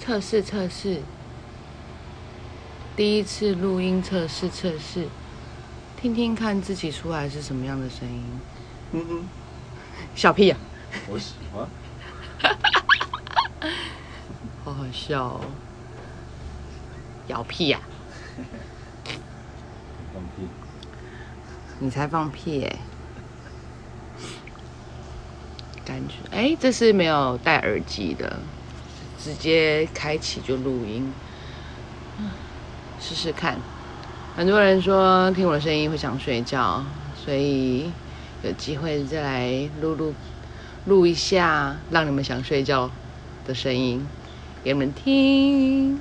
[0.00, 1.02] 测试测试，
[2.96, 5.08] 第一次录音测试测试，
[6.00, 8.24] 听听看自己出来是什么样的声音。
[8.92, 9.28] 嗯哼，
[10.14, 10.56] 小屁呀、
[11.06, 11.68] 我喜欢。
[14.64, 15.40] 好好笑哦！
[17.28, 17.78] 咬屁呀、
[20.14, 20.48] 放屁。
[21.78, 22.78] 你才放屁耶、
[25.84, 28.38] 感觉哎，这是没有戴耳机的，
[29.22, 31.12] 直接开启就录音，
[32.98, 33.58] 试试看。
[34.36, 36.82] 很多人说听我的声音会想睡觉，
[37.22, 37.90] 所以
[38.42, 40.14] 有机会再来录录
[40.86, 42.90] 录一下，让你们想睡觉
[43.46, 44.06] 的声音
[44.64, 46.00] 给你们听。